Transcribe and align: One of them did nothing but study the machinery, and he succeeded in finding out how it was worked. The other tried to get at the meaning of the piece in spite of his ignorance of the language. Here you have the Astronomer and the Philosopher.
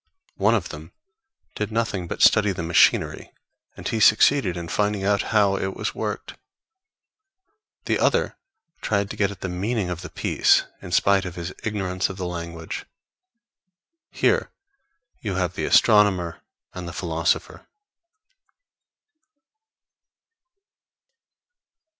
One 0.37 0.55
of 0.55 0.69
them 0.69 0.93
did 1.53 1.71
nothing 1.71 2.07
but 2.07 2.23
study 2.23 2.51
the 2.51 2.63
machinery, 2.63 3.31
and 3.77 3.87
he 3.87 3.99
succeeded 3.99 4.57
in 4.57 4.67
finding 4.67 5.03
out 5.03 5.21
how 5.29 5.55
it 5.57 5.75
was 5.75 5.93
worked. 5.93 6.33
The 7.85 7.99
other 7.99 8.35
tried 8.81 9.11
to 9.11 9.15
get 9.15 9.29
at 9.29 9.41
the 9.41 9.47
meaning 9.47 9.91
of 9.91 10.01
the 10.01 10.09
piece 10.09 10.63
in 10.81 10.91
spite 10.91 11.23
of 11.23 11.35
his 11.35 11.53
ignorance 11.63 12.09
of 12.09 12.17
the 12.17 12.25
language. 12.25 12.87
Here 14.09 14.49
you 15.19 15.35
have 15.35 15.53
the 15.53 15.65
Astronomer 15.65 16.41
and 16.73 16.87
the 16.87 16.93
Philosopher. 16.93 17.67